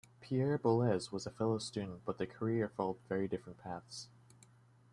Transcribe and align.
Pierre 0.19 0.57
Boulez 0.57 1.11
was 1.11 1.27
a 1.27 1.29
fellow 1.29 1.59
student 1.59 2.03
but 2.05 2.17
their 2.17 2.25
careers 2.25 2.71
followed 2.75 2.97
very 3.07 3.27
different 3.27 3.59
paths. 3.59 4.07